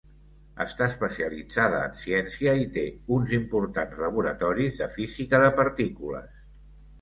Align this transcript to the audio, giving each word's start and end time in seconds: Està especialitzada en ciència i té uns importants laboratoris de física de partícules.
Està 0.63 0.85
especialitzada 0.91 1.81
en 1.89 1.93
ciència 2.03 2.55
i 2.61 2.65
té 2.77 2.85
uns 3.19 3.35
importants 3.41 4.01
laboratoris 4.05 4.81
de 4.81 4.89
física 4.97 5.43
de 5.45 5.53
partícules. 5.63 6.43